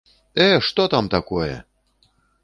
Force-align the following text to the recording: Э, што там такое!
Э, 0.45 0.45
што 0.67 0.85
там 0.93 1.09
такое! 1.15 1.51